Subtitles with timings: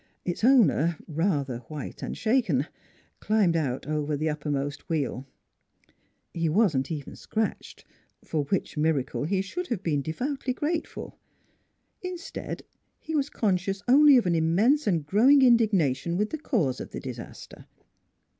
[0.25, 2.65] Its owner, rather white and shaken,
[3.19, 5.27] climbed out over the uppermost wheel.
[6.33, 7.85] He wasn't even scratched,
[8.25, 11.19] for which miracle he 96 NEIGHBORS should have been devoutly grateful.
[12.01, 12.63] Instead,
[12.99, 16.99] he was conscious only of an immense and growing indignation with the cause of the
[16.99, 17.67] disaster.